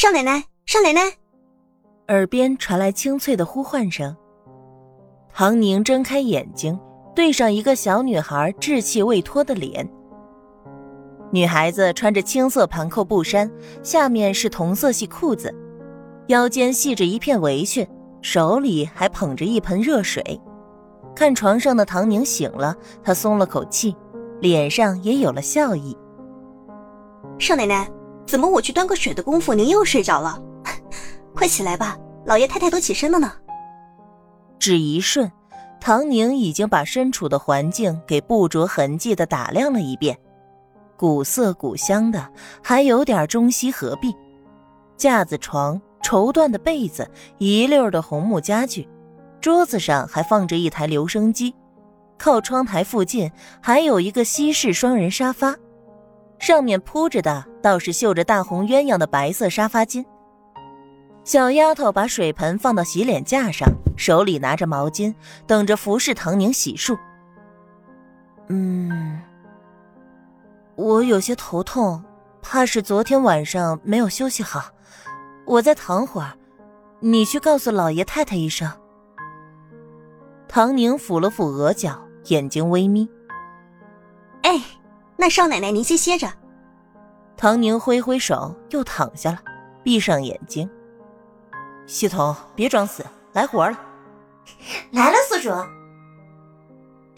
[0.00, 1.00] 少奶奶，少奶奶！
[2.06, 4.16] 耳边传来清脆的呼唤声。
[5.28, 6.78] 唐宁睁开眼睛，
[7.16, 9.90] 对上一个小女孩稚气未脱的脸。
[11.32, 13.50] 女孩子穿着青色盘扣布衫，
[13.82, 15.52] 下面是同色系裤子，
[16.28, 17.84] 腰间系着一片围裙，
[18.22, 20.40] 手里还捧着一盆热水。
[21.16, 23.96] 看床上的唐宁醒了，她松了口气，
[24.40, 25.98] 脸上也有了笑意。
[27.40, 27.90] 少奶奶，
[28.28, 30.38] 怎么我去端个水的功夫，您又睡着了？
[31.34, 31.96] 快起来吧，
[32.26, 33.32] 老爷太太都起身了呢。
[34.58, 35.32] 只一瞬，
[35.80, 40.18] 唐宁已经把身处的环境给不着痕迹的打量了一遍。
[40.94, 42.28] 古色古香的，
[42.62, 44.14] 还有点中西合璧。
[44.98, 48.86] 架子床、绸缎的被子、一溜的红木家具，
[49.40, 51.54] 桌子上还放着一台留声机。
[52.18, 53.30] 靠窗台附近
[53.62, 55.56] 还有一个西式双人沙发，
[56.38, 60.04] 上面铺着的倒是绣着大红鸳鸯的白色沙发巾。
[61.24, 65.14] 小丫头把水盆放到洗脸架上，手里拿着毛巾，
[65.46, 66.96] 等着服侍唐宁洗漱。
[68.48, 69.20] 嗯。
[70.74, 72.02] 我有些头痛，
[72.40, 74.70] 怕是昨天晚上没有休息好。
[75.44, 76.32] 我再躺会儿，
[77.00, 78.70] 你去告诉老爷太太一声。
[80.46, 83.06] 唐宁抚了抚额角，眼睛微眯。
[84.42, 84.62] 哎，
[85.20, 86.32] 那少奶奶您先歇着。
[87.36, 89.38] 唐宁挥挥手，又躺下了，
[89.82, 90.70] 闭上眼睛。
[91.86, 93.76] 系统，别装死，来活了。
[94.92, 95.50] 来了，宿主。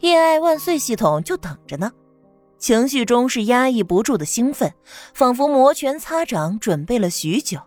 [0.00, 0.78] 恋爱万岁！
[0.78, 1.92] 系统就等着呢。
[2.56, 4.72] 情绪中是压抑不住的兴奋，
[5.12, 7.58] 仿佛摩拳擦掌，准备了许久。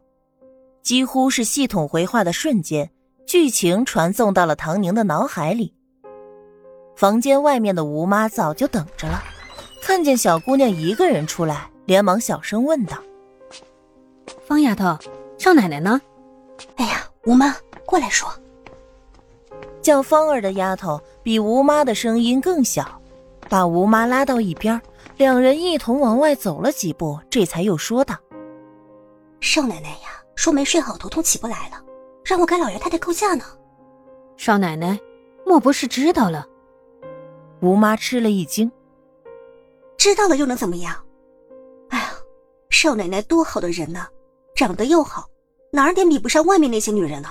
[0.81, 2.89] 几乎是系统回话的瞬间，
[3.27, 5.75] 剧情传送到了唐宁的脑海里。
[6.95, 9.23] 房间外面的吴妈早就等着了，
[9.85, 12.97] 看见小姑娘一个人出来，连忙小声问道
[14.47, 14.97] ：“方丫头，
[15.37, 15.99] 少奶奶呢
[16.77, 17.53] ？”“哎呀，吴妈，
[17.85, 18.29] 过来说。”
[19.83, 22.97] 叫芳儿的丫头比吴妈的声音更小。
[23.49, 24.81] 把吴妈拉到一边，
[25.17, 28.15] 两人一同往外走了几步，这才又说道
[29.41, 31.83] ：“少奶奶呀，说没睡好，头痛起不来了，
[32.23, 33.43] 让我给老爷太太告假呢。”
[34.37, 34.97] 少奶奶，
[35.45, 36.47] 莫不是知道了？
[37.59, 38.71] 吴妈吃了一惊
[40.03, 40.93] ：“知道了又能怎么样？
[41.87, 42.11] 哎呀，
[42.69, 44.05] 少奶奶多好的人呐，
[44.53, 45.29] 长得又好，
[45.71, 47.29] 哪点比不上外面那些女人呢？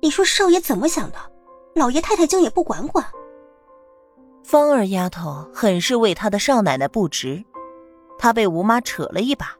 [0.00, 1.18] 你说少爷怎么想的？
[1.74, 3.04] 老爷太太竟也不管管。”
[4.42, 7.44] 芳儿丫头很是为她的少奶奶不值，
[8.18, 9.54] 她被吴妈扯了一把。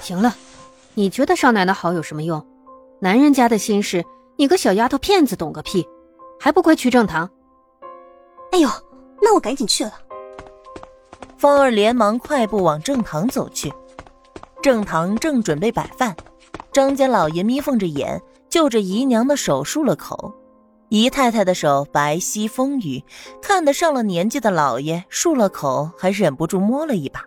[0.00, 0.32] 行了，
[0.94, 2.40] 你觉得少奶奶好有什么用？
[3.00, 4.04] 男人家的心事，
[4.36, 5.84] 你个小丫头片子懂个屁，
[6.38, 7.28] 还不快去正堂？
[8.52, 8.68] 哎呦，
[9.20, 9.92] 那我赶紧去了。
[11.36, 13.72] 芳儿连忙快步往正堂走去。
[14.62, 16.16] 正堂正准备摆饭，
[16.72, 20.34] 张家老爷眯缝着眼，就着姨娘的手漱了口。
[20.88, 23.02] 姨太太的手白皙丰腴，
[23.42, 27.24] 看得上了年纪的老爷漱了口，还忍不住摸了一把。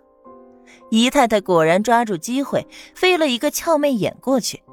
[0.89, 2.65] 姨太太果然抓住机会，
[2.95, 4.63] 飞了一个俏媚眼过去。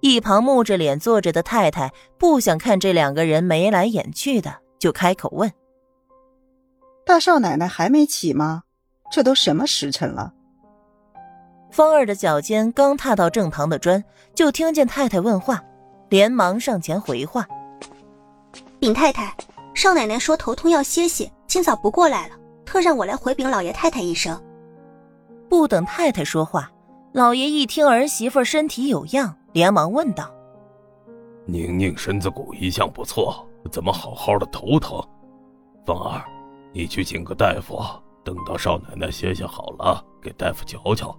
[0.00, 5.52] 一旁木着脸坐着的太太不想看这两个人眉来眼去的，就开口问
[7.08, 8.64] ：“大少奶奶还没起吗？
[9.10, 10.34] 这都什么时辰了？”
[11.72, 14.04] 芳儿的脚尖刚踏到正堂的砖，
[14.34, 15.64] 就听见太太问话，
[16.10, 17.48] 连忙上前回话。
[18.78, 19.34] 禀太太，
[19.74, 22.34] 少奶奶说头痛要歇歇，今早不过来了，
[22.66, 24.38] 特让我来回禀老爷太太一声。
[25.48, 26.70] 不等太太说话，
[27.12, 30.30] 老爷一听儿媳妇身体有恙，连忙问道
[31.48, 35.02] ：“宁宁身子骨一向不错，怎么好好的头疼？
[35.86, 36.22] 凤儿，
[36.72, 37.78] 你去请个大夫，
[38.24, 41.16] 等到少奶奶歇歇好了，给大夫瞧瞧。”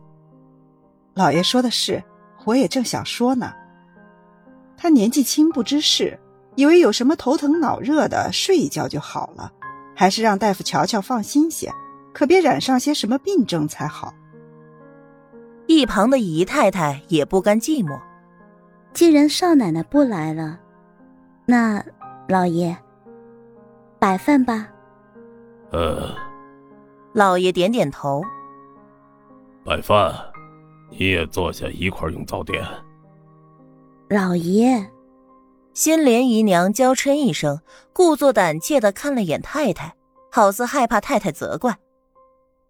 [1.16, 2.04] 老爷说的是，
[2.46, 3.54] 我也正想说呢。
[4.78, 6.20] 他年纪轻不知事。
[6.56, 9.50] 以为有什么头疼脑热的，睡一觉就好了，
[9.96, 11.72] 还是让大夫瞧瞧放心些，
[12.14, 14.14] 可别染上些什么病症才好。
[15.68, 17.98] 一旁的姨太太也不甘寂寞，
[18.92, 20.60] 既然少奶奶不来了，
[21.46, 21.82] 那
[22.28, 22.76] 老爷
[24.00, 24.68] 摆饭吧。
[25.72, 26.16] 呃，
[27.14, 28.24] 老爷点点头，
[29.64, 30.14] 摆饭，
[30.90, 32.66] 你也坐下一块用早点。
[34.10, 34.90] 老爷。
[35.76, 37.62] 新莲姨娘娇嗔一声，
[37.94, 39.96] 故作胆怯的看了眼太太，
[40.32, 41.78] 好似害怕太太责怪。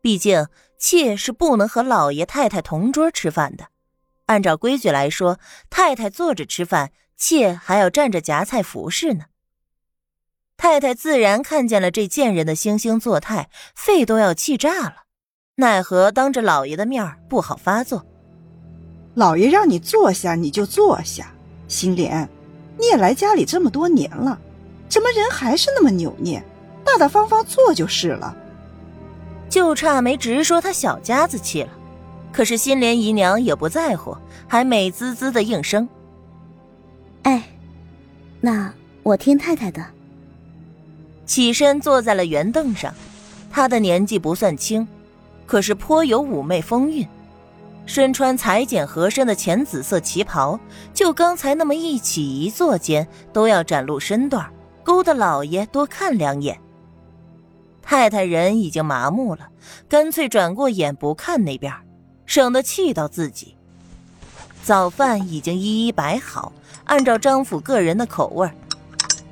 [0.01, 0.45] 毕竟
[0.77, 3.65] 妾是不能和老爷太太同桌吃饭的，
[4.25, 9.25] 按照规矩来说，太太坐着吃饭，妾还要站着夹菜服侍呢。
[10.61, 14.93] 太太自然看见了这贱人的惺惺作态，肺都要气炸了，
[15.55, 18.05] 奈何当着老爷的面不好发作。
[19.13, 21.31] 老爷让你坐下，你就坐下。
[21.69, 22.27] 心莲，
[22.77, 24.37] 你也来家里这么多年了，
[24.89, 26.43] 怎么人还是那么扭捏？
[26.83, 28.35] 大大方方坐就是了。
[29.49, 31.69] 就差没直说他小家子气了。
[32.33, 34.13] 可是心莲姨娘也不在乎，
[34.45, 35.87] 还美滋滋的应声
[37.23, 37.43] ：“哎，
[38.41, 38.73] 那
[39.03, 39.81] 我听太太的。”
[41.29, 42.91] 起身坐在了圆凳上。
[43.51, 44.87] 她的年纪不算轻，
[45.45, 47.07] 可是颇有妩媚风韵。
[47.85, 50.59] 身穿裁剪合身的浅紫色旗袍，
[50.91, 54.51] 就刚才那么一起一坐间，都要展露身段，
[54.83, 56.59] 勾得老爷多看两眼。
[57.79, 59.49] 太太人已经麻木了，
[59.87, 61.71] 干脆转过眼不看那边。
[62.25, 63.55] 省得气到自己。
[64.63, 66.51] 早饭已经一一摆好，
[66.85, 68.49] 按照张府个人的口味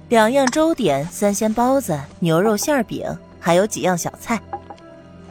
[0.09, 3.05] 两样粥点、三鲜包子、牛肉馅饼，
[3.39, 4.41] 还有几样小菜。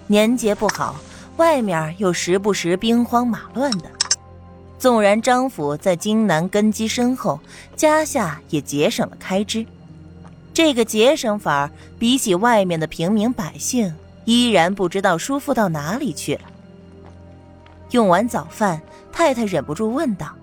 [0.06, 0.96] 年节不好，
[1.38, 3.90] 外面又时不时兵荒马乱的。
[4.78, 7.40] 纵然张府在京南根基深厚，
[7.75, 9.64] 家下也节省了开支。
[10.52, 13.94] 这个节省法比起外面的平民百姓，
[14.26, 16.43] 依然不知道舒服到哪里去了。
[17.93, 20.34] 用完早饭，太太忍不住问道：“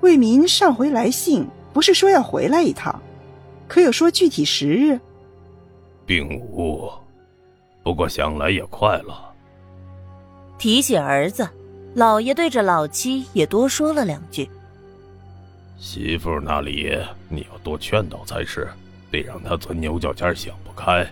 [0.00, 2.98] 为民上回来信，不是说要回来一趟，
[3.68, 4.98] 可有说具体时日？”
[6.06, 6.90] 并无，
[7.82, 9.34] 不过想来也快了。
[10.56, 11.46] 提起儿子，
[11.94, 14.48] 老爷对着老七也多说了两句
[15.76, 16.96] ：“媳妇那里
[17.28, 18.68] 你要多劝导才是，
[19.10, 21.06] 别让他钻牛角尖想不开。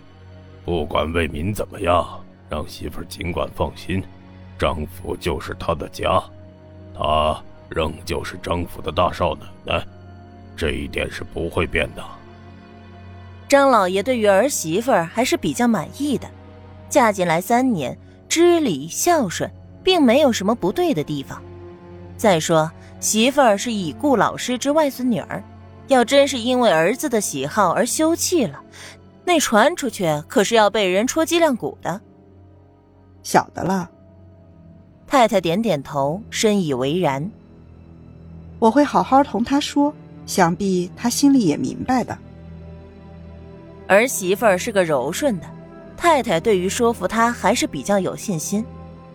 [0.65, 4.03] 不管为民怎么样，让媳妇尽管放心。”
[4.59, 6.23] 张府就是他的家，
[6.97, 9.87] 他仍旧是张府的大少奶奶，
[10.57, 12.03] 这一点是不会变的。
[13.49, 16.27] 张老爷对于儿媳妇还是比较满意的，
[16.89, 17.97] 嫁进来三年，
[18.29, 19.51] 知礼孝顺，
[19.83, 21.43] 并没有什么不对的地方。
[22.17, 22.71] 再说
[23.01, 25.43] 媳妇儿是已故老师之外孙女儿，
[25.89, 28.63] 要真是因为儿子的喜好而休弃了，
[29.25, 32.01] 那传出去可是要被人戳脊梁骨的。
[33.23, 33.91] 晓得了。
[35.07, 37.31] 太太点点头，深以为然。
[38.59, 39.93] 我会好好同他说，
[40.27, 42.17] 想必他心里也明白的。
[43.87, 45.47] 儿媳妇儿是个柔顺的，
[45.97, 48.65] 太太对于说服他还是比较有信心。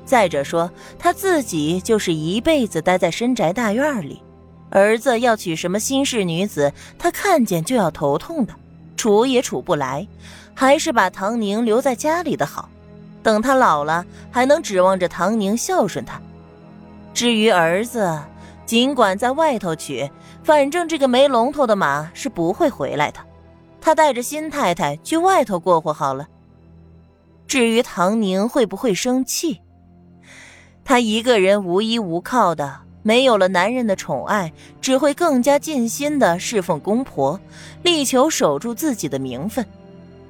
[0.06, 4.22] 再者说，他自己就是一辈子待在深宅大院里，
[4.70, 8.54] 儿子要娶什么新式女子，他看见就要头痛的，
[8.96, 10.08] 处也处不来，
[10.54, 12.70] 还是把唐宁留在家里的好。
[13.22, 16.22] 等他老了，还能指望着唐宁孝顺他。
[17.14, 18.18] 至于儿子，
[18.68, 20.12] 尽管在外头娶，
[20.44, 23.20] 反正这个没龙头的马是不会回来的。
[23.80, 26.28] 他带着新太太去外头过活好了。
[27.48, 29.62] 至于唐宁会不会生气，
[30.84, 37.40] 他一个人无依无靠的，没有了男人的宠爱，只会更加尽心的侍奉公婆，
[37.84, 39.66] 力求守住自己的名分。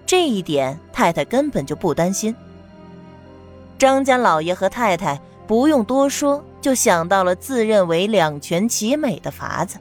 [0.05, 2.35] 这一点，太太根本就不担心。
[3.79, 9.77] 张家老爷和太太不用多说，就想到了自认为两全其美的法子。